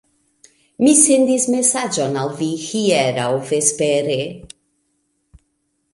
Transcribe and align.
Mi 0.85 0.93
sendis 1.01 1.45
mesaĝon 1.57 2.17
al 2.23 2.33
vi 2.41 2.49
hieraŭ 2.63 3.29
vespere. 3.53 4.19